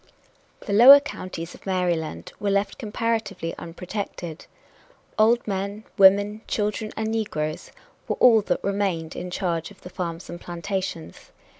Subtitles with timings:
[0.61, 4.47] The lower counties of Maryland were left comparatively unprotected.
[5.19, 7.71] Old men, women, children and negroes
[8.07, 11.29] were all that remained in charge of the farms and plantations.